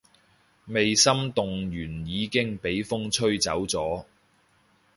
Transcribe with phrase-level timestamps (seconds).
[0.65, 4.05] 未心動完已經畀風吹走咗